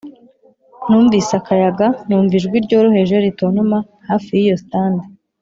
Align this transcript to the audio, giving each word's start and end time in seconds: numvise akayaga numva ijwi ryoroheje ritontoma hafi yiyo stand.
numvise 0.87 1.31
akayaga 1.39 1.87
numva 2.07 2.33
ijwi 2.39 2.57
ryoroheje 2.65 3.15
ritontoma 3.25 3.77
hafi 4.09 4.31
yiyo 4.41 4.55
stand. 4.63 4.99